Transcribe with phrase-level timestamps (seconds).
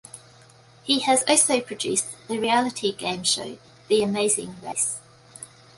[0.81, 4.99] He has also produced the reality game show "The Amazing Race".